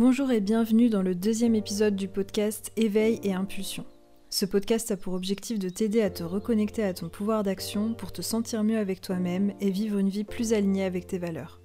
[0.00, 3.84] Bonjour et bienvenue dans le deuxième épisode du podcast Éveil et Impulsion.
[4.30, 8.10] Ce podcast a pour objectif de t'aider à te reconnecter à ton pouvoir d'action pour
[8.10, 11.60] te sentir mieux avec toi-même et vivre une vie plus alignée avec tes valeurs.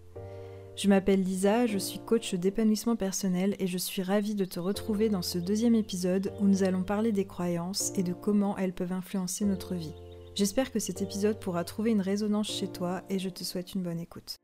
[0.75, 5.07] Je m'appelle Lisa, je suis coach d'épanouissement personnel et je suis ravie de te retrouver
[5.07, 8.91] dans ce deuxième épisode où nous allons parler des croyances et de comment elles peuvent
[8.91, 9.95] influencer notre vie.
[10.35, 13.83] J'espère que cet épisode pourra trouver une résonance chez toi et je te souhaite une
[13.83, 14.35] bonne écoute.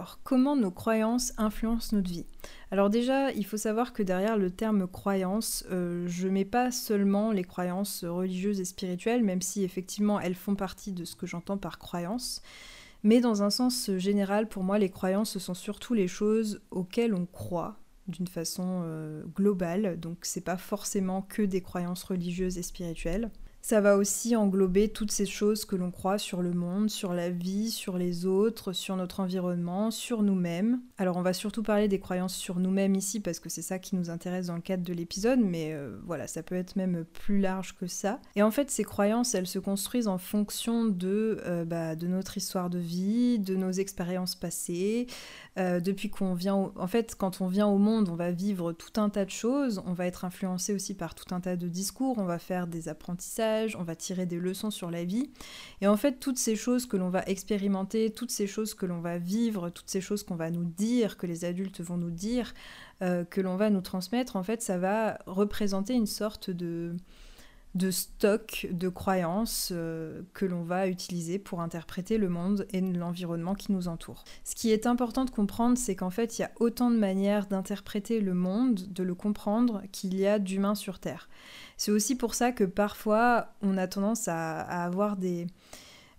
[0.00, 2.24] Alors, comment nos croyances influencent notre vie?
[2.70, 7.32] Alors déjà, il faut savoir que derrière le terme croyance, euh, je mets pas seulement
[7.32, 11.58] les croyances religieuses et spirituelles, même si effectivement elles font partie de ce que j'entends
[11.58, 12.40] par croyance.
[13.02, 17.12] Mais dans un sens général, pour moi, les croyances, ce sont surtout les choses auxquelles
[17.12, 17.76] on croit
[18.08, 20.00] d'une façon euh, globale.
[20.00, 23.30] Donc c'est pas forcément que des croyances religieuses et spirituelles.
[23.62, 27.30] Ça va aussi englober toutes ces choses que l'on croit sur le monde, sur la
[27.30, 30.80] vie, sur les autres, sur notre environnement, sur nous-mêmes.
[30.96, 33.96] Alors on va surtout parler des croyances sur nous-mêmes ici parce que c'est ça qui
[33.96, 37.38] nous intéresse dans le cadre de l'épisode, mais euh, voilà, ça peut être même plus
[37.38, 38.18] large que ça.
[38.34, 42.38] Et en fait, ces croyances, elles se construisent en fonction de, euh, bah, de notre
[42.38, 45.06] histoire de vie, de nos expériences passées,
[45.58, 46.72] euh, depuis qu'on vient...
[46.76, 49.82] En fait, quand on vient au monde, on va vivre tout un tas de choses,
[49.86, 52.88] on va être influencé aussi par tout un tas de discours, on va faire des
[52.88, 55.30] apprentissages, on va tirer des leçons sur la vie.
[55.80, 59.00] Et en fait, toutes ces choses que l'on va expérimenter, toutes ces choses que l'on
[59.00, 62.54] va vivre, toutes ces choses qu'on va nous dire, que les adultes vont nous dire,
[63.02, 66.96] euh, que l'on va nous transmettre, en fait, ça va représenter une sorte de
[67.74, 73.54] de stock de croyances euh, que l'on va utiliser pour interpréter le monde et l'environnement
[73.54, 74.24] qui nous entoure.
[74.44, 77.46] Ce qui est important de comprendre, c'est qu'en fait, il y a autant de manières
[77.46, 81.28] d'interpréter le monde, de le comprendre, qu'il y a d'humains sur Terre.
[81.76, 85.46] C'est aussi pour ça que parfois, on a tendance à avoir des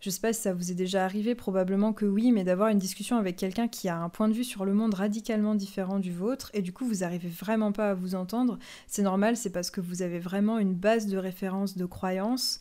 [0.02, 2.80] je sais pas si ça vous est déjà arrivé, probablement que oui, mais d'avoir une
[2.80, 6.12] discussion avec quelqu'un qui a un point de vue sur le monde radicalement différent du
[6.12, 8.58] vôtre, et du coup vous arrivez vraiment pas à vous entendre,
[8.88, 12.60] c'est normal, c'est parce que vous avez vraiment une base de référence de croyances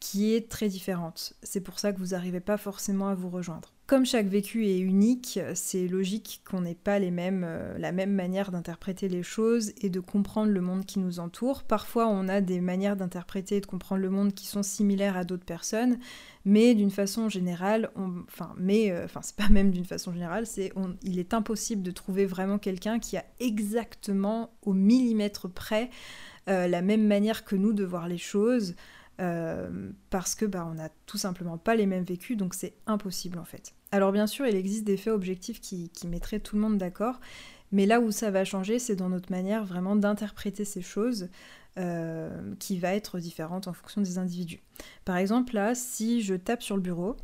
[0.00, 1.34] qui est très différente.
[1.42, 3.75] C'est pour ça que vous n'arrivez pas forcément à vous rejoindre.
[3.86, 9.08] Comme chaque vécu est unique, c'est logique qu'on n'ait pas euh, la même manière d'interpréter
[9.08, 11.62] les choses et de comprendre le monde qui nous entoure.
[11.62, 15.22] Parfois, on a des manières d'interpréter et de comprendre le monde qui sont similaires à
[15.22, 16.00] d'autres personnes,
[16.44, 20.72] mais d'une façon générale, enfin, mais, euh, c'est pas même d'une façon générale, c'est,
[21.04, 25.90] il est impossible de trouver vraiment quelqu'un qui a exactement au millimètre près
[26.48, 28.74] euh, la même manière que nous de voir les choses.
[29.18, 33.38] Euh, parce que bah, on n'a tout simplement pas les mêmes vécus, donc c'est impossible
[33.38, 33.74] en fait.
[33.90, 37.20] Alors bien sûr, il existe des faits objectifs qui, mettraient tout le monde d'accord,
[37.72, 41.28] mais là où ça va changer, c'est dans notre manière vraiment d'interpréter ces choses,
[41.78, 44.60] euh, qui va être différente en fonction des individus.
[45.04, 47.16] Par exemple, là, si je tape sur le bureau,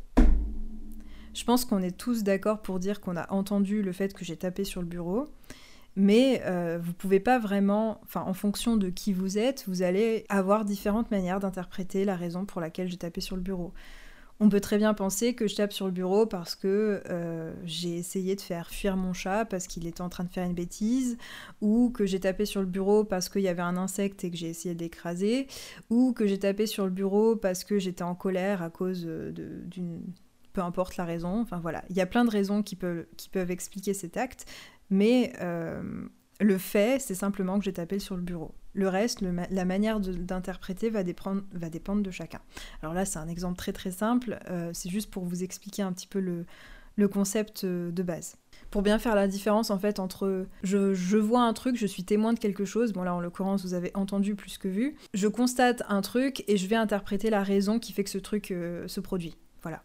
[1.35, 4.37] je pense qu'on est tous d'accord pour dire qu'on a entendu le fait que j'ai
[4.37, 5.27] tapé sur le bureau
[5.95, 10.25] mais euh, vous pouvez pas vraiment, enfin en fonction de qui vous êtes, vous allez
[10.29, 13.73] avoir différentes manières d'interpréter la raison pour laquelle j'ai tapé sur le bureau.
[14.39, 17.95] On peut très bien penser que je tape sur le bureau parce que euh, j'ai
[17.95, 21.17] essayé de faire fuir mon chat parce qu'il était en train de faire une bêtise,
[21.61, 24.35] ou que j'ai tapé sur le bureau parce qu'il y avait un insecte et que
[24.35, 25.47] j'ai essayé d'écraser,
[25.89, 30.01] ou que j'ai tapé sur le bureau parce que j'étais en colère à cause d'une
[30.53, 33.93] peu importe la raison, enfin voilà, il y a plein de raisons qui peuvent expliquer
[33.93, 34.45] cet acte,
[34.89, 35.81] mais euh,
[36.39, 38.53] le fait, c'est simplement que j'ai tapé sur le bureau.
[38.73, 42.39] Le reste, la manière d'interpréter va, dépendre de chacun.
[42.81, 45.93] Alors là, c'est un exemple très très simple, euh, c'est juste pour vous expliquer un
[45.93, 48.35] petit peu le, concept euh, de base.
[48.71, 52.03] Pour bien faire la différence en fait entre je, je, vois un truc, je suis
[52.03, 55.27] témoin de quelque chose, bon là en l'occurrence vous avez entendu plus que vu, je
[55.27, 58.99] constate un truc et je vais interpréter la raison qui fait que ce truc se
[58.99, 59.37] produit.
[59.61, 59.83] Voilà.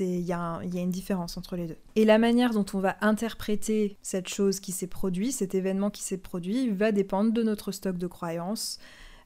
[0.00, 1.76] Il y, a une différence entre les deux.
[1.96, 6.02] Et la manière dont on va interpréter cette chose qui s'est produite, cet événement qui
[6.02, 8.78] s'est produit, va dépendre de notre stock de croyances,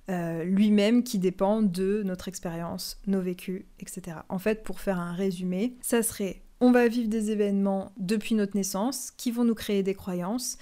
[0.08, 4.18] euh, lui-même qui dépend de notre expérience, nos vécus, etc.
[4.28, 8.56] En fait, pour faire un résumé, ça serait on va vivre des événements depuis notre
[8.56, 10.58] naissance qui vont nous créer des croyances,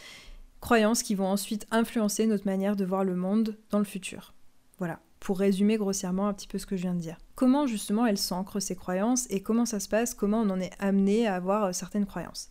[0.61, 4.33] croyances qui vont ensuite influencer notre manière de voir le monde dans le futur.
[4.79, 7.19] Voilà pour résumer grossièrement un petit peu ce que je viens de dire.
[7.35, 10.73] Comment justement elles s'ancrent ces croyances et comment ça se passe, comment on en est
[10.79, 12.49] amené à avoir euh, certaines croyances.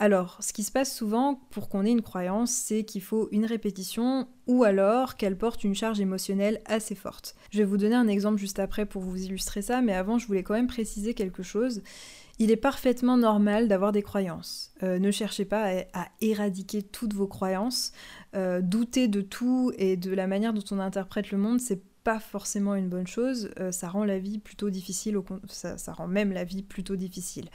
[0.00, 3.46] Alors, ce qui se passe souvent pour qu'on ait une croyance, c'est qu'il faut une
[3.46, 7.36] répétition ou alors qu'elle porte une charge émotionnelle assez forte.
[7.52, 10.26] Je vais vous donner un exemple juste après pour vous illustrer ça, mais avant, je
[10.26, 11.82] voulais quand même préciser quelque chose.
[12.40, 14.72] Il est parfaitement normal d'avoir des croyances.
[14.82, 17.92] Euh, ne cherchez pas à, éradiquer toutes vos croyances.
[18.34, 22.20] Euh, douter de tout et de la manière dont on interprète le monde, c'est pas
[22.20, 23.50] forcément une bonne chose.
[23.58, 25.18] Euh, ça rend la vie plutôt difficile,
[25.48, 27.48] ça, rend même la vie plutôt difficile.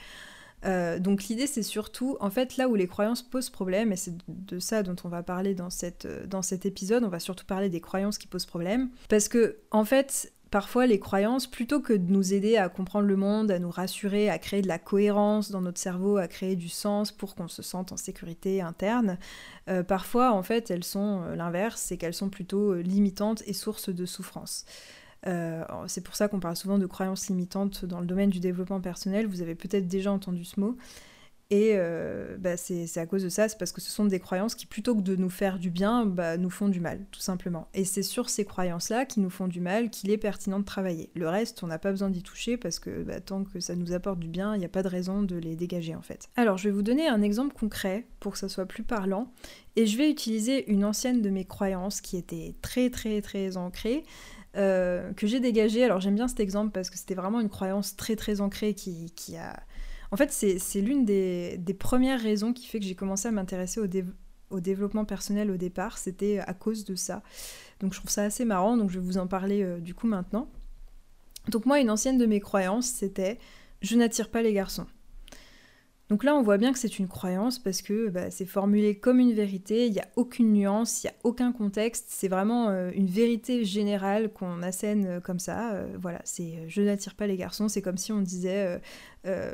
[0.65, 4.13] Euh, donc l'idée c'est surtout, en fait là où les croyances posent problème, et c'est
[4.27, 7.79] de ça dont on va parler euh, dans cet épisode, on va surtout parler des
[7.79, 12.33] croyances qui posent problème, parce que en fait parfois les croyances, plutôt que de nous
[12.33, 15.79] aider à comprendre le monde, à nous rassurer, à créer de la cohérence dans notre
[15.79, 19.17] cerveau, à créer du sens pour qu'on se sente en sécurité interne,
[19.69, 24.05] euh, parfois en fait elles sont l'inverse, c'est qu'elles sont plutôt limitantes et sources de
[24.05, 24.65] souffrance.
[25.27, 28.79] Euh, c'est pour ça qu'on parle souvent de croyances limitantes dans le domaine du développement
[28.79, 29.27] personnel.
[29.27, 30.77] Vous avez peut-être déjà entendu ce mot.
[31.51, 34.53] Et euh, bah, c'est à cause de ça, c'est parce que ce sont des croyances
[34.53, 37.67] qui, plutôt que de nous faire du bien, bah, nous font du mal, tout simplement.
[37.73, 41.09] Et c'est sur ces croyances-là qui nous font du mal qu'il est pertinent de travailler.
[41.15, 43.93] Le reste, on n'a pas besoin d'y toucher parce que bah, tant que ça nous
[43.93, 46.29] apporte du bien, il n'y a pas de raison de les dégager en fait.
[46.35, 49.31] Alors, je vais vous donner un exemple concret pour que ça soit plus parlant.
[49.75, 54.03] Et je vais utiliser une ancienne de mes croyances qui était très très très ancrée.
[54.55, 55.83] Euh, que j'ai dégagé.
[55.83, 59.11] Alors j'aime bien cet exemple parce que c'était vraiment une croyance très très ancrée qui,
[59.15, 59.59] qui a...
[60.11, 64.59] En fait, c'est l'une des, premières raisons qui fait que j'ai commencé à m'intéresser au,
[64.59, 65.97] développement personnel au départ.
[65.97, 67.21] C'était à cause de ça.
[67.79, 70.07] Donc je trouve ça assez marrant, donc je vais vous en parler euh, du coup
[70.07, 70.49] maintenant.
[71.49, 73.39] Donc moi, une ancienne de mes croyances, c'était
[73.81, 74.87] je n'attire pas les garçons.
[76.09, 79.19] Donc là, on voit bien que c'est une croyance parce que bah, c'est formulé comme
[79.19, 82.89] une vérité, il n'y a aucune nuance, il n'y a aucun contexte, c'est vraiment euh,
[82.95, 85.73] une vérité générale qu'on assène euh, comme ça.
[85.73, 88.81] Euh, voilà, c'est je n'attire pas les garçons, c'est comme si on disait
[89.25, 89.51] euh,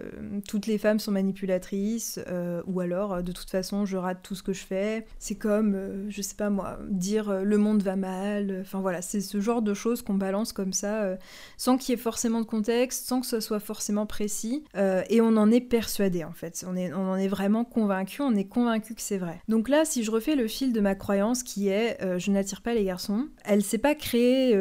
[0.48, 4.36] toutes les femmes sont manipulatrices, euh, ou alors euh, de toute façon je rate tout
[4.36, 5.06] ce que je fais.
[5.18, 8.60] C'est comme, je sais pas moi, dire le monde va mal.
[8.62, 11.18] Enfin voilà, c'est ce genre de choses qu'on balance comme ça,
[11.58, 15.38] sans qu'il y ait forcément de contexte, sans que ce soit forcément précis, et on
[15.38, 16.66] en est persuadé en fait.
[16.68, 19.42] On, est, on en est vraiment convaincu, on est convaincu que c'est vrai.
[19.48, 22.74] Donc là, si je refais le fil de ma croyance qui est je n'attire pas
[22.74, 24.56] les garçons, elle s'est pas créée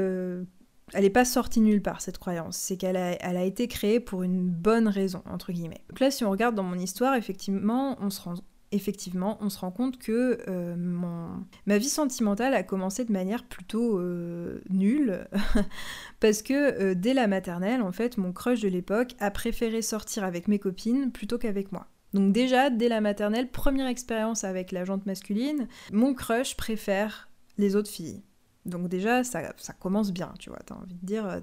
[0.92, 2.56] elle n'est pas sortie nulle part, cette croyance.
[2.56, 5.82] C'est qu'elle a, été créée pour une bonne raison, entre guillemets.
[5.88, 8.34] Donc là, si on regarde dans mon histoire, effectivement, on se rend,
[8.70, 11.44] effectivement, on se rend compte que euh, mon...
[11.66, 15.26] ma vie sentimentale a commencé de manière plutôt euh, nulle.
[16.20, 20.22] parce que euh, dès la maternelle, en fait, mon crush de l'époque a préféré sortir
[20.22, 21.86] avec mes copines plutôt qu'avec moi.
[22.12, 27.28] Donc déjà, dès la maternelle, première expérience avec la jante masculine, mon crush préfère
[27.58, 28.22] les autres filles.
[28.66, 29.42] Donc déjà, ça,
[29.78, 31.40] commence bien, tu vois, t'as envie de dire, euh,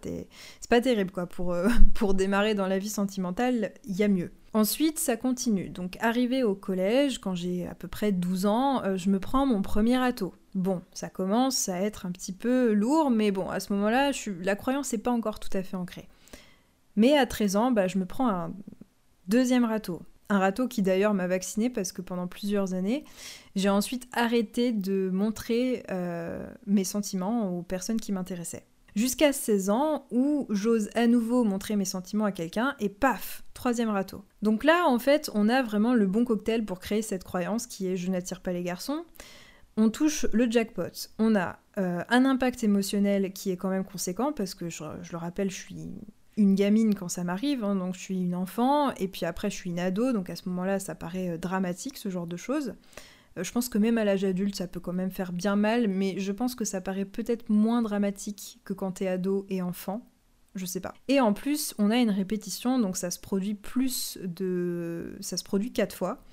[0.59, 4.07] c'est pas terrible, quoi, pour, euh, pour démarrer dans la vie sentimentale, il y a
[4.07, 4.31] mieux.
[4.53, 5.69] Ensuite, ça continue.
[5.69, 9.45] Donc arrivé au collège, quand j'ai à peu près 12 ans, euh, je me prends
[9.45, 10.33] mon premier ato.
[10.55, 14.55] Bon, ça commence à être un petit peu lourd, mais bon, à ce moment-là, la
[14.55, 16.09] croyance n'est pas encore tout à fait ancrée.
[16.97, 18.51] Mais à 13 ans, bah, je me prends un
[19.27, 20.01] deuxième râteau.
[20.31, 23.03] Un râteau qui d'ailleurs m'a vacciné parce que pendant plusieurs années,
[23.57, 28.65] j'ai ensuite arrêté de montrer euh, mes sentiments aux personnes qui m'intéressaient.
[28.95, 33.89] Jusqu'à 16 ans où j'ose à nouveau montrer mes sentiments à quelqu'un et paf, troisième
[33.89, 34.23] râteau.
[34.41, 37.87] Donc là, en fait, on a vraiment le bon cocktail pour créer cette croyance qui
[37.87, 39.03] est je n'attire pas les garçons.
[39.75, 41.09] On touche le jackpot.
[41.19, 45.17] On a euh, un impact émotionnel qui est quand même conséquent parce que je le
[45.17, 45.91] rappelle, je suis
[46.37, 49.55] une gamine quand ça m'arrive, hein, donc je suis une enfant, et puis après je
[49.55, 52.73] suis une ado, donc à ce moment-là ça paraît euh, dramatique ce genre de choses.
[53.37, 55.87] Euh, je pense que même à l'âge adulte ça peut quand même faire bien mal,
[55.87, 60.07] mais je pense que ça paraît peut-être moins dramatique que quand t'es ado et enfant.
[60.53, 60.93] Je sais pas.
[61.07, 65.15] Et en plus, on a une répétition, donc ça se produit plus de.
[65.21, 66.25] Ça se produit quatre fois.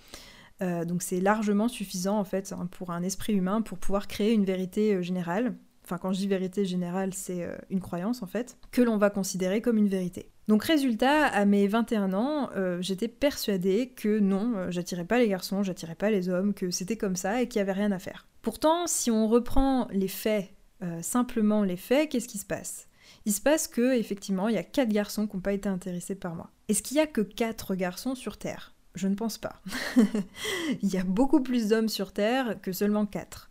[0.61, 4.33] Euh, donc c'est largement suffisant en fait hein, pour un esprit humain pour pouvoir créer
[4.33, 5.55] une vérité générale
[5.89, 9.09] enfin quand je dis vérité générale, c'est euh, une croyance en fait, que l'on va
[9.09, 10.31] considérer comme une vérité.
[10.47, 15.29] Donc résultat, à mes 21 ans, euh, j'étais persuadée que non, euh, j'attirais pas les
[15.29, 17.99] garçons, j'attirais pas les hommes, que c'était comme ça et qu'il y avait rien à
[17.99, 18.27] faire.
[18.43, 20.51] Pourtant, si on reprend les faits,
[21.01, 22.87] simplement les faits, qu'est-ce qui se passe?
[23.27, 26.15] Il se passe que effectivement, il y a quatre garçons qui n'ont pas été intéressés
[26.15, 26.51] par moi.
[26.69, 28.75] Est-ce qu'il y a que quatre garçons sur Terre?
[28.95, 29.61] Je ne pense pas.
[30.83, 33.48] il y a beaucoup plus d'hommes sur Terre que seulement quatre.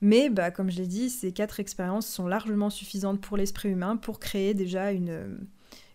[0.00, 3.96] Mais bah, comme je l'ai dit, ces quatre expériences sont largement suffisantes pour l'esprit humain
[3.96, 5.38] pour créer déjà une,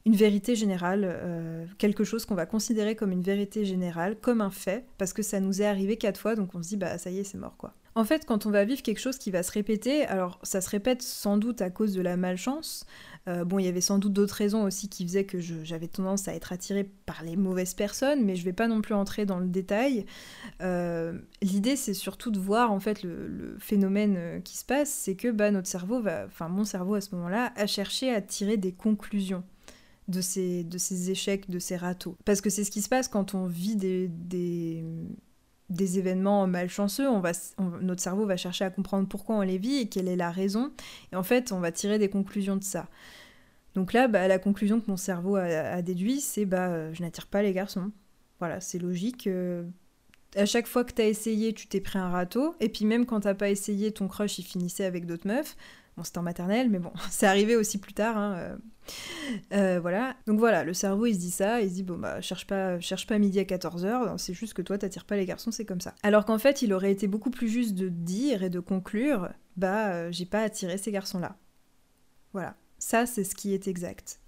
[0.05, 4.51] une vérité générale, euh, quelque chose qu'on va considérer comme une vérité générale, comme un
[4.51, 7.09] fait, parce que ça nous est arrivé quatre fois, donc on se dit bah ça
[7.09, 7.73] y est, c'est mort quoi.
[7.97, 10.69] En fait, quand on va vivre quelque chose qui va se répéter, alors ça se
[10.69, 12.85] répète sans doute à cause de la malchance.
[13.27, 16.27] Euh, bon, il y avait sans doute d'autres raisons aussi qui faisaient que j'avais tendance
[16.27, 19.39] à être attirée par les mauvaises personnes, mais je vais pas non plus entrer dans
[19.39, 20.05] le détail.
[20.61, 25.15] Euh, l'idée, c'est surtout de voir en fait le, phénomène euh, qui se passe, c'est
[25.15, 28.57] que bah, notre cerveau va, enfin mon cerveau à ce moment-là, a cherché à tirer
[28.57, 29.43] des conclusions
[30.07, 32.17] de ces, de ces échecs, de ces râteaux.
[32.25, 34.83] Parce que c'est ce qui se passe quand on vit des,
[35.97, 37.07] événements malchanceux,
[37.81, 40.71] notre cerveau va chercher à comprendre pourquoi on les vit et quelle est la raison.
[41.11, 42.87] Et en fait, on va tirer des conclusions de ça.
[43.73, 47.41] Donc là, bah, la conclusion que mon cerveau a, déduit, c'est bah, je n'attire pas
[47.41, 47.91] les garçons.
[48.39, 49.27] Voilà, c'est logique.
[49.27, 49.63] Euh,
[50.35, 52.55] à chaque fois que tu as essayé, tu t'es pris un râteau.
[52.59, 55.55] Et puis même quand t'as pas essayé, ton crush, il finissait avec d'autres meufs.
[55.97, 58.17] Bon, c'était en maternelle, mais bon, c'est arrivé aussi plus tard.
[58.17, 58.57] Hein, euh.
[59.53, 60.15] Euh, voilà.
[60.27, 62.79] Donc voilà, le cerveau, il se dit ça, il se dit, bon, bah, cherche pas,
[62.79, 65.81] cherche pas midi à 14h, c'est juste que toi, t'attires pas les garçons, c'est comme
[65.81, 65.95] ça.
[66.03, 69.93] Alors qu'en fait, il aurait été beaucoup plus juste de dire et de conclure, bah,
[69.93, 71.37] euh, j'ai pas attiré ces garçons-là.
[72.33, 72.55] Voilà.
[72.77, 74.19] Ça, c'est ce qui est exact.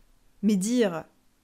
[0.42, 1.04] Mais dire,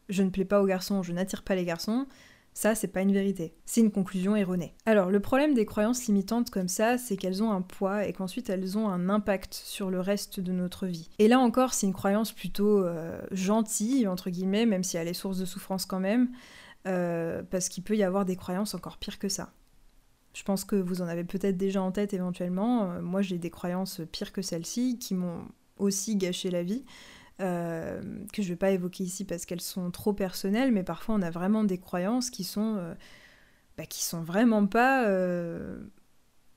[0.09, 2.07] je ne plais pas aux garçons, je n'attire pas les garçons,
[2.53, 3.55] ça, c'est pas une vérité.
[3.65, 4.75] C'est une conclusion erronée.
[4.85, 8.49] Alors, le problème des croyances limitantes comme ça, c'est qu'elles ont un poids et qu'ensuite
[8.49, 11.09] elles ont un impact sur le reste de notre vie.
[11.17, 15.13] Et là encore, c'est une croyance plutôt euh, gentille, entre guillemets, même si elle est
[15.13, 16.29] source de souffrance quand même,
[16.87, 19.53] euh, parce qu'il peut y avoir des croyances encore pires que ça.
[20.33, 22.91] Je pense que vous en avez peut-être déjà en tête éventuellement.
[22.91, 25.45] Euh, moi, j'ai des croyances pires que celles-ci qui m'ont
[25.77, 26.85] aussi gâché la vie.
[27.41, 27.99] Euh,
[28.31, 31.21] que je ne vais pas évoquer ici parce qu'elles sont trop personnelles, mais parfois on
[31.21, 32.93] a vraiment des croyances qui sont, euh,
[33.77, 35.83] bah, qui sont vraiment pas euh,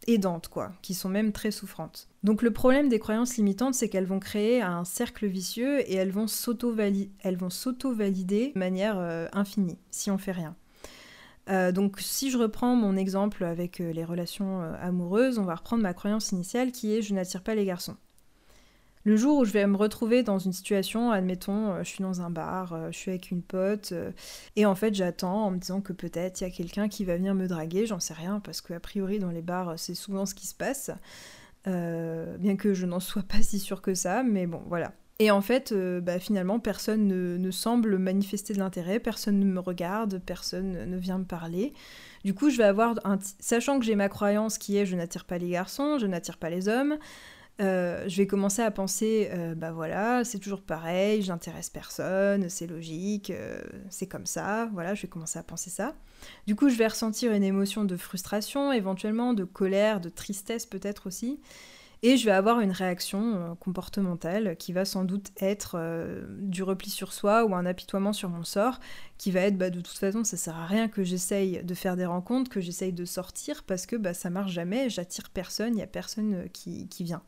[0.07, 2.09] aidantes, quoi, qui sont même très souffrantes.
[2.25, 6.13] Donc le problème des croyances limitantes, c'est qu'elles vont créer un cercle vicieux et elles
[6.13, 7.15] vont s'auto-valider
[8.55, 8.99] de manière
[9.33, 10.57] infinie si on fait rien.
[11.73, 16.33] donc si je reprends mon exemple avec les relations amoureuses, on va reprendre ma croyance
[16.33, 17.97] initiale qui est je n'attire pas les garçons.
[19.07, 22.23] Le jour où je vais me retrouver dans une situation, admettons, euh, je suis dans
[22.23, 24.11] un bar, euh, je suis avec une pote, euh,
[24.57, 27.17] et en fait j'attends en me disant que peut-être il y a quelqu'un qui va
[27.17, 30.35] venir me draguer, j'en sais rien, parce qu'a priori dans les bars c'est souvent ce
[30.35, 30.91] qui se passe,
[31.67, 34.93] bien que je n'en sois pas si sûre que ça, mais bon voilà.
[35.21, 35.73] Et en fait,
[36.03, 41.17] bah, finalement, personne ne, semble manifester de l'intérêt, personne ne me regarde, personne ne vient
[41.17, 41.73] me parler.
[42.25, 43.19] Du coup, je vais avoir un...
[43.41, 46.51] Sachant que j'ai ma croyance qui est je n'attire pas les garçons, je n'attire pas
[46.51, 46.99] les hommes,
[47.59, 52.67] euh, je vais commencer à penser, euh, bah voilà, c'est toujours pareil, j'intéresse personne, c'est
[52.67, 55.95] logique, euh, c'est comme ça, voilà, je vais commencer à penser ça.
[56.47, 61.07] Du coup, je vais ressentir une émotion de frustration, éventuellement de colère, de tristesse peut-être
[61.07, 61.41] aussi,
[62.03, 65.81] et je vais avoir une réaction comportementale qui va sans doute être
[66.39, 68.81] du repli sur soi ou un apitoiement sur mon sort,
[69.17, 71.97] qui va être, bah, de toute façon, ça sert à rien que j'essaye de faire
[71.97, 75.77] des rencontres, que j'essaye de sortir, parce que bah, ça marche jamais, j'attire personne, il
[75.77, 77.23] n'y a personne qui vient.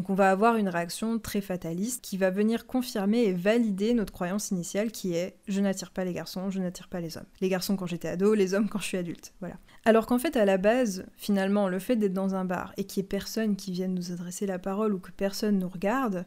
[0.00, 4.14] Donc on va avoir une réaction très fataliste qui va venir confirmer et valider notre
[4.14, 7.26] croyance initiale qui est je n'attire pas les garçons, je n'attire pas les hommes.
[7.42, 9.34] Les garçons quand j'étais ado, les hommes quand je suis adulte.
[9.40, 9.56] Voilà.
[9.84, 13.02] Alors qu'en fait à la base, finalement, le fait d'être dans un bar et qu'il
[13.02, 16.24] n'y ait personne qui vienne nous adresser la parole ou que personne nous regarde,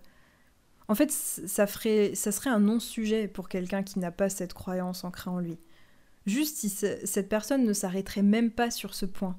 [0.87, 5.31] en fait ça, ça serait un non-sujet pour quelqu'un qui n'a pas cette croyance ancrée
[5.31, 5.57] en lui.
[6.27, 9.35] Juste si cette personne ne s'arrêterait même pas sur ce point.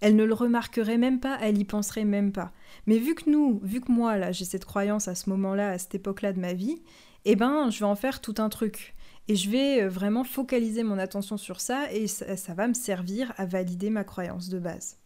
[0.00, 2.52] Elle ne le remarquerait même pas, elle y penserait même pas.
[2.86, 5.78] Mais vu que nous, vu que moi, là, j'ai cette croyance à ce moment-là, à
[5.78, 6.82] cette époque-là de ma vie,
[7.24, 8.94] eh ben, je vais en faire tout un truc.
[9.28, 13.32] Et je vais euh, vraiment focaliser mon attention sur ça et ça va me servir
[13.36, 14.98] à valider ma croyance de base.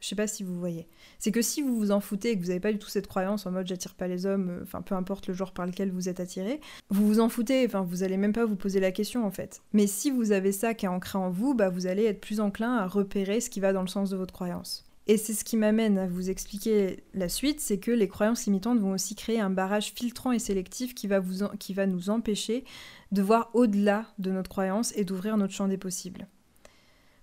[0.00, 0.88] Je sais pas si vous voyez.
[1.18, 3.06] C'est que si vous vous en foutez et que vous n'avez pas du tout cette
[3.06, 5.90] croyance en mode j'attire pas les hommes, euh, enfin peu importe le genre par lequel
[5.90, 8.92] vous êtes attiré, vous vous en foutez, enfin vous allez même pas vous poser la
[8.92, 9.62] question en fait.
[9.72, 12.40] Mais si vous avez ça qui est ancré en vous, bah vous allez être plus
[12.40, 14.86] enclin à repérer ce qui va dans le sens de votre croyance.
[15.06, 18.78] Et c'est ce qui m'amène à vous expliquer la suite, c'est que les croyances limitantes
[18.78, 22.64] vont aussi créer un barrage filtrant et sélectif qui va, vous qui va nous empêcher
[23.10, 26.28] de voir au-delà de notre croyance et d'ouvrir notre champ des possibles.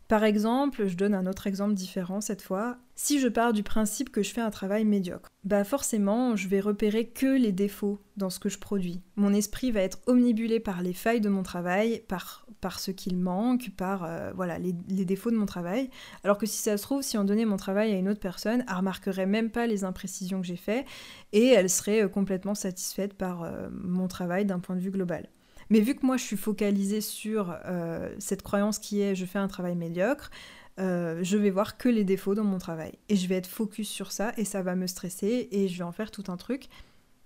[0.07, 2.77] Par exemple, je donne un autre exemple différent cette fois.
[2.95, 6.61] Si je pars du principe que je fais un travail médiocre, bah forcément, je vais
[6.61, 9.01] repérer que les défauts dans ce que je produis.
[9.17, 13.17] Mon esprit va être omnibulé par les failles de mon travail, par, par ce qu'il
[13.17, 15.89] manque, par euh, voilà les, défauts de mon travail.
[16.23, 18.63] Alors que si ça se trouve, si on donnait mon travail à une autre personne,
[18.67, 20.85] elle remarquerait même pas les imprécisions que j'ai faites
[21.33, 25.27] et elle serait euh, complètement satisfaite par euh, mon travail d'un point de vue global.
[25.69, 29.39] Mais vu que moi je suis focalisée sur euh, cette croyance qui est je fais
[29.39, 30.31] un travail médiocre,
[30.79, 32.93] euh, je vais voir que les défauts dans mon travail.
[33.09, 35.83] Et je vais être focus sur ça et ça va me stresser et je vais
[35.83, 36.69] en faire tout un truc.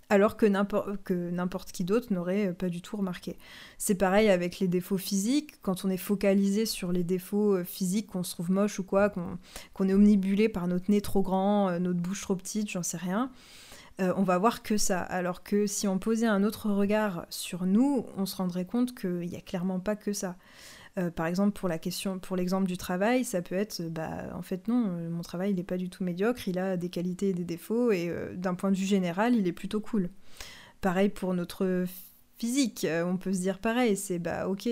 [0.10, 3.38] alors que n'importe qui d'autre n'aurait euh, pas du tout remarqué.
[3.78, 8.24] C'est pareil avec les défauts physiques, quand on est focalisé sur les défauts physiques, qu'on
[8.24, 12.22] se trouve moche ou quoi, qu'on est omnibulé par notre nez trop grand, notre bouche
[12.22, 13.32] trop petite, j'en sais rien,
[14.00, 15.02] on va voir que ça.
[15.02, 19.28] Alors que si on posait un autre regard sur nous, on se rendrait compte qu'il
[19.30, 20.38] n'y a clairement pas que ça.
[20.98, 24.42] Euh, par exemple, pour la question, pour l'exemple du travail, ça peut être, bah, en
[24.42, 27.30] fait non, euh, mon travail il n'est pas du tout médiocre, il a des qualités
[27.30, 30.10] et des défauts, et euh, d'un point de vue général, il est plutôt cool.
[30.82, 31.86] Pareil pour notre
[32.38, 34.68] physique, on peut se dire pareil, c'est bah ok,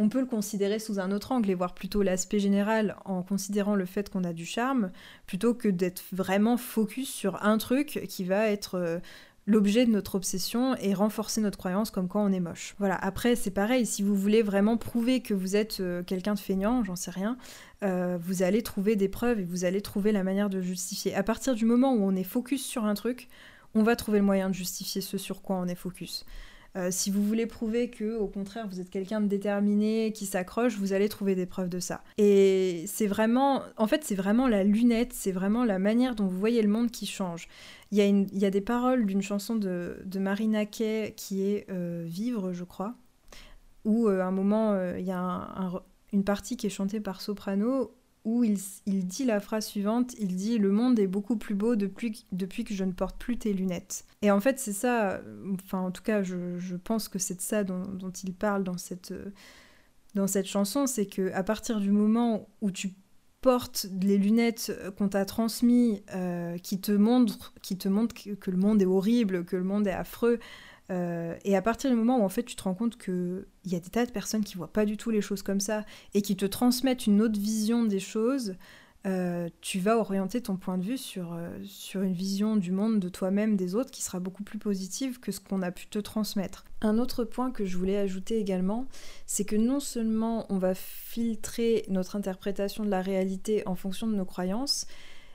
[0.00, 3.74] on peut le considérer sous un autre angle et voir plutôt l'aspect général en considérant
[3.74, 4.90] le fait qu'on a du charme,
[5.26, 9.00] plutôt que d'être vraiment focus sur un truc qui va être
[9.46, 12.74] l'objet de notre obsession et renforcer notre croyance comme quoi on est moche.
[12.78, 16.38] Voilà, après c'est pareil, si vous voulez vraiment prouver que vous êtes euh, quelqu'un de
[16.38, 17.36] feignant, j'en sais rien,
[17.82, 21.14] euh, vous allez trouver des preuves et vous allez trouver la manière de justifier.
[21.14, 23.28] À partir du moment où on est focus sur un truc,
[23.74, 26.24] on va trouver le moyen de justifier ce sur quoi on est focus.
[26.76, 30.76] Euh, si vous voulez prouver que, au contraire, vous êtes quelqu'un de déterminé, qui s'accroche,
[30.76, 32.02] vous allez trouver des preuves de ça.
[32.16, 36.38] Et c'est vraiment, en fait, c'est vraiment la lunette, c'est vraiment la manière dont vous
[36.38, 37.48] voyez le monde qui change.
[37.90, 41.42] Il y a, il y a des paroles d'une chanson de, de Marina Kay qui
[41.42, 42.94] est euh, Vivre, je crois,
[43.84, 47.92] où à euh, un moment, il y a une partie qui est chantée par soprano
[48.24, 52.26] où il, dit la phrase suivante, il dit Le monde est beaucoup plus beau depuis,
[52.32, 54.04] depuis que je ne porte plus tes lunettes.
[54.22, 55.20] Et en fait, c'est ça,
[55.54, 59.14] enfin en tout cas, je, pense que c'est de ça dont, il parle dans cette,
[60.14, 62.94] dans cette chanson, c'est que à partir du moment où tu
[63.40, 68.56] portes les lunettes qu'on t'a transmises, euh, qui te montrent, qui te montrent que, le
[68.56, 70.38] monde est horrible, que le monde est affreux,
[70.90, 73.76] euh, et à partir du moment où en fait tu te rends compte qu'il y
[73.76, 76.22] a des tas de personnes qui voient pas du tout les choses comme ça et
[76.22, 78.56] qui te transmettent une autre vision des choses,
[79.06, 82.98] euh, tu vas orienter ton point de vue sur, euh, sur une vision du monde,
[82.98, 85.98] de toi-même, des autres, qui sera beaucoup plus positive que ce qu'on a pu te
[85.98, 86.64] transmettre.
[86.82, 88.86] Un autre point que je voulais ajouter également,
[89.26, 94.14] c'est que non seulement on va filtrer notre interprétation de la réalité en fonction de
[94.14, 94.86] nos croyances,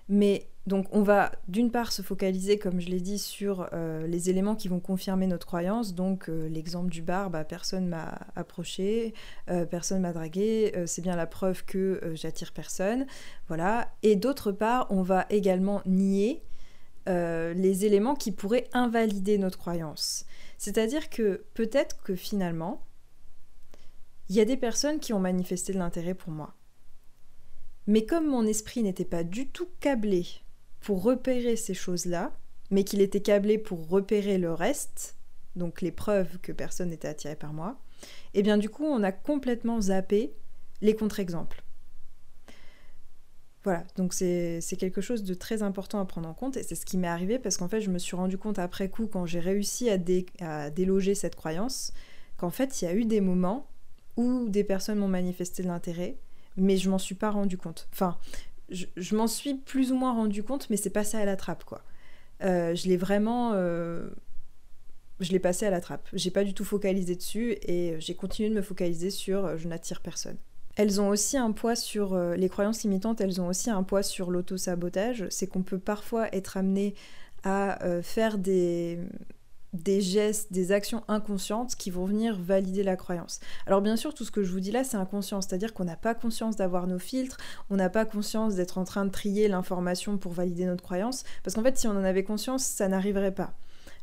[0.07, 4.29] mais donc on va d'une part se focaliser, comme je l'ai dit, sur euh, les
[4.31, 5.93] éléments qui vont confirmer notre croyance.
[5.93, 9.13] Donc euh, l'exemple du bar, bah, personne m'a approché,
[9.49, 13.05] euh, personne m'a dragué, c'est bien la preuve que j'attire personne.
[13.47, 13.91] Voilà.
[14.01, 16.43] Et d'autre part, on va également nier
[17.07, 20.25] les éléments qui pourraient invalider notre croyance.
[20.57, 22.81] C'est-à-dire que peut-être que finalement,
[24.29, 26.55] il y a des personnes qui ont manifesté de l'intérêt pour moi.
[27.87, 30.25] Mais comme mon esprit n'était pas du tout câblé
[30.79, 32.31] pour repérer ces choses-là,
[32.71, 35.15] mais qu'il était câblé pour repérer le reste,
[35.55, 37.79] donc les preuves que personne n'était attiré par moi,
[38.33, 40.33] et eh bien du coup on a complètement zappé
[40.81, 41.63] les contre-exemples.
[43.63, 46.85] Voilà, donc c'est quelque chose de très important à prendre en compte et c'est ce
[46.85, 49.39] qui m'est arrivé parce qu'en fait je me suis rendu compte après coup quand j'ai
[49.39, 49.97] réussi à,
[50.41, 51.91] à déloger cette croyance
[52.37, 53.67] qu'en fait il y a eu des moments
[54.17, 56.17] où des personnes m'ont manifesté de l'intérêt,
[56.57, 57.87] mais je m'en suis pas rendu compte.
[57.91, 58.17] Enfin,
[58.69, 61.83] je, m'en suis plus ou moins rendu compte, mais c'est passé à la trappe, quoi.
[62.43, 63.51] Euh, je l'ai vraiment.
[63.53, 64.09] Euh,
[65.19, 66.07] je l'ai passé à la trappe.
[66.13, 69.67] J'ai pas du tout focalisé dessus et j'ai continué de me focaliser sur euh, je
[69.67, 70.35] n'attire personne.
[70.75, 74.29] Elles ont aussi un poids sur les croyances limitantes, elles ont aussi un poids sur
[74.29, 75.25] l'auto-sabotage.
[75.29, 76.95] C'est qu'on peut parfois être amené
[77.43, 78.99] à faire des,
[79.75, 83.39] des gestes, des actions inconscientes qui vont venir valider la croyance.
[83.67, 85.95] Alors bien sûr, tout ce que je vous dis là, c'est inconscient, c'est-à-dire qu'on n'a
[85.95, 87.37] pas conscience d'avoir nos filtres,
[87.69, 91.55] on n'a pas conscience d'être en train de trier l'information pour valider notre croyance, parce
[91.55, 93.53] qu'en fait, si on en avait conscience, ça n'arriverait pas.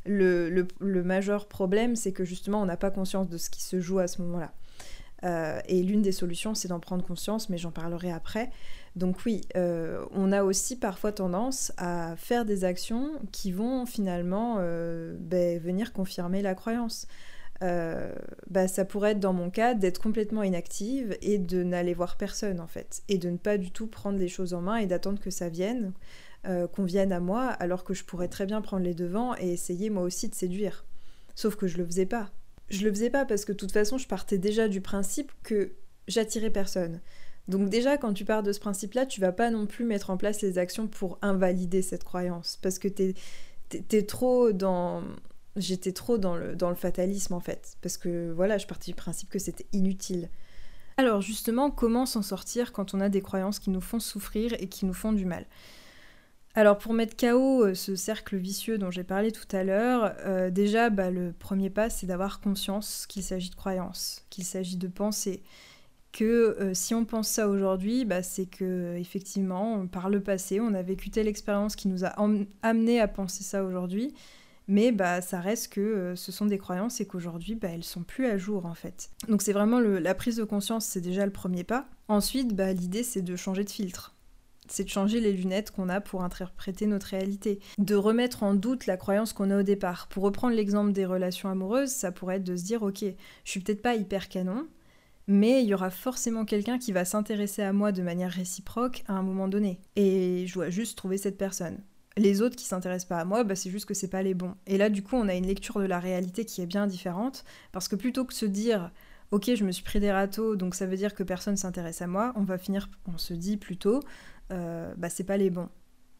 [0.04, 3.80] Le, le majeur problème, c'est que justement, on n'a pas conscience de ce qui se
[3.80, 4.52] joue à ce moment-là.
[5.24, 8.50] Euh, et l'une des solutions, c'est d'en prendre conscience, mais j'en parlerai après.
[8.94, 14.56] Donc oui, euh, on a aussi parfois tendance à faire des actions qui vont finalement
[14.58, 17.06] euh, ben, venir confirmer la croyance.
[18.50, 22.58] Bah, ça pourrait être dans mon cas d'être complètement inactive et de n'aller voir personne
[22.58, 25.20] en fait, et de ne pas du tout prendre les choses en main et d'attendre
[25.20, 25.92] que ça vienne,
[26.42, 29.90] qu'on vienne à moi, alors que je pourrais très bien prendre les devants et essayer
[29.90, 30.84] moi aussi de séduire.
[31.36, 32.32] Sauf que je le faisais pas
[32.72, 35.72] je le faisais pas parce que de toute façon, je partais déjà du principe que
[36.08, 37.00] j'attirais personne.
[37.48, 40.16] Donc déjà, quand tu pars de ce principe-là, tu vas pas non plus mettre en
[40.16, 43.14] place les actions pour invalider cette croyance, parce que t'es
[43.70, 45.02] es, trop dans...
[45.56, 49.38] J'étais trop dans le, fatalisme en fait, parce que voilà, je partais du principe que
[49.38, 50.30] c'était inutile.
[50.96, 54.68] Alors justement, comment s'en sortir quand on a des croyances qui nous font souffrir et
[54.68, 55.44] qui nous font du mal?
[56.54, 60.50] Alors pour mettre KO euh, ce cercle vicieux dont j'ai parlé tout à l'heure, euh,
[60.50, 64.88] déjà bah, le premier pas c'est d'avoir conscience qu'il s'agit de croyances, qu'il s'agit de
[64.88, 65.42] pensée.
[66.12, 66.24] Que
[66.60, 70.82] euh, si on pense ça aujourd'hui, bah, c'est que effectivement par le passé on a
[70.82, 72.14] vécu telle expérience qui nous a
[72.62, 74.14] amené à penser ça aujourd'hui
[74.68, 78.02] mais bah ça reste que euh, ce sont des croyances et qu'aujourd'hui bah, elles sont
[78.02, 79.10] plus à jour en fait.
[79.28, 81.88] Donc c'est vraiment la prise de conscience, c'est déjà le premier pas.
[82.08, 84.14] Ensuite, bah, l'idée c'est de changer de filtre.
[84.68, 87.58] C'est de changer les lunettes qu'on a pour interpréter notre réalité.
[87.78, 90.08] De remettre en doute la croyance qu'on a au départ.
[90.08, 93.04] Pour reprendre l'exemple des relations amoureuses, ça pourrait être de se dire ok,
[93.44, 94.66] je suis peut-être pas hyper canon,
[95.32, 99.14] mais il y aura forcément quelqu'un qui va s'intéresser à moi de manière réciproque à
[99.14, 99.80] un moment donné.
[99.96, 101.78] Et je dois juste trouver cette personne.
[102.18, 104.54] Les autres qui s'intéressent pas à moi, bah c'est juste que c'est pas les bons.
[104.66, 107.44] Et là, du coup, on a une lecture de la réalité qui est bien différente,
[107.72, 108.90] parce que plutôt que se dire,
[109.30, 112.06] ok, je me suis pris des râteaux, donc ça veut dire que personne s'intéresse à
[112.06, 114.00] moi, on va finir, on se dit plutôt,
[114.50, 115.70] euh, bah c'est pas les bons.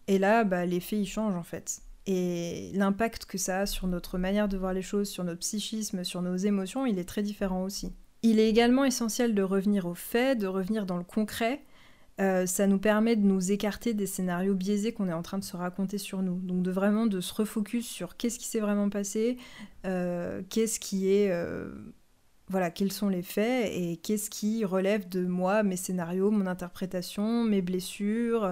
[0.09, 1.83] Et là, bah, l'effet il change en fait.
[2.07, 6.03] Et l'impact que ça a sur notre manière de voir les choses, sur notre psychisme,
[6.03, 7.93] sur nos émotions, il est très différent aussi.
[8.23, 11.65] Il est également essentiel de revenir aux faits, de revenir dans le concret.
[12.21, 15.45] Euh, ça nous permet de nous écarter des scénarios biaisés qu'on est en train de
[15.45, 16.37] se raconter sur nous.
[16.37, 19.39] Donc de vraiment de se refocus sur qu'est-ce qui s'est vraiment passé,
[19.87, 21.31] euh, qu'est-ce qui est...
[21.31, 21.73] Euh,
[22.49, 27.45] voilà, quels sont les faits et qu'est-ce qui relève de moi, mes scénarios, mon interprétation,
[27.45, 28.47] mes blessures,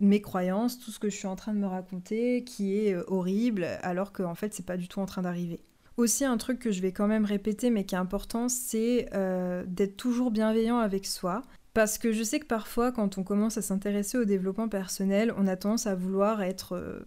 [0.00, 3.64] mes croyances, tout ce que je suis en train de me raconter qui est horrible
[3.82, 5.60] alors qu'en fait c'est pas du tout en train d'arriver.
[5.96, 9.64] Aussi, un truc que je vais quand même répéter, mais qui est important, c'est euh,
[9.66, 11.42] d'être toujours bienveillant avec soi.
[11.74, 15.46] Parce que je sais que parfois, quand on commence à s'intéresser au développement personnel, on
[15.46, 17.00] a tendance à vouloir être euh,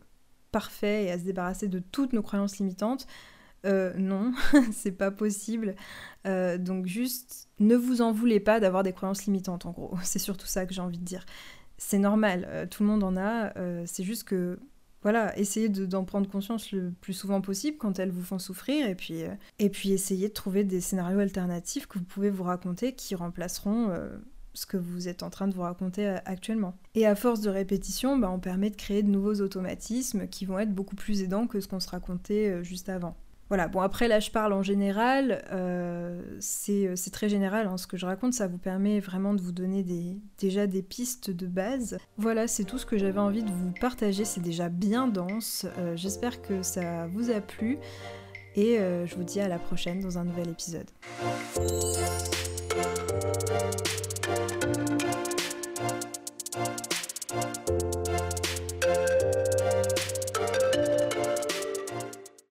[0.51, 3.07] parfait et à se débarrasser de toutes nos croyances limitantes.
[3.65, 4.33] Euh, non,
[4.71, 5.75] c'est pas possible.
[6.25, 9.97] donc juste, ne vous en voulez pas d'avoir des croyances limitantes, en gros.
[10.03, 11.25] C'est surtout ça que j'ai envie de dire.
[11.77, 13.53] C'est normal, tout le monde en a.
[13.85, 14.59] c'est juste que
[15.05, 18.95] voilà, essayez d'en prendre conscience le plus souvent possible quand elles vous font souffrir et
[18.95, 22.93] puis, euh, et puis essayez de trouver des scénarios alternatifs que vous pouvez vous raconter
[22.93, 24.17] qui remplaceront euh,
[24.55, 26.75] ce que vous êtes en train de vous raconter euh, actuellement.
[26.95, 30.57] Et à force de répétition, bah, on permet de créer de nouveaux automatismes qui vont
[30.57, 33.15] être beaucoup plus aidants que ce qu'on se racontait juste avant.
[33.49, 36.19] Voilà, bon après là je parle en général, euh,
[36.69, 39.51] euh, c'est très général hein, ce que je raconte, ça vous permet vraiment de vous
[39.51, 39.85] donner
[40.39, 41.99] déjà des pistes de base.
[42.17, 45.95] Voilà, c'est tout ce que j'avais envie de vous partager, c'est déjà bien dense, euh,
[45.95, 47.77] j'espère que ça vous a plu
[48.55, 50.89] et je vous dis à la prochaine dans un nouvel épisode.